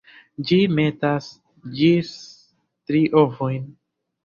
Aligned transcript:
Ĝi 0.51 0.55
metas 0.79 1.27
gis 1.81 2.11
tri 2.91 3.05
ovojn. 3.25 3.71